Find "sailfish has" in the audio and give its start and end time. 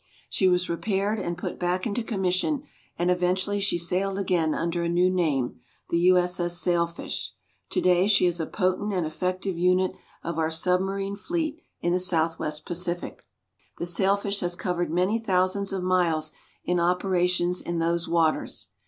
13.85-14.55